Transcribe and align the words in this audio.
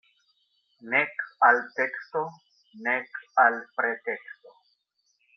Nek 0.93 1.19
al 1.47 1.59
teksto, 1.79 2.23
nek 2.87 3.19
al 3.43 3.59
preteksto. 3.77 4.55